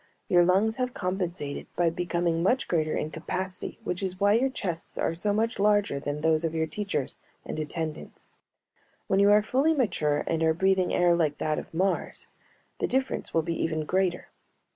[0.27, 4.97] Your lungs have compensated by becoming much greater in capacity, which is why your chests
[4.97, 8.31] are so much larger than those of your teachers and attendants;
[9.05, 12.27] when you are fully mature and are breathing air like that of Mars,
[12.79, 14.29] the difference will be even greater.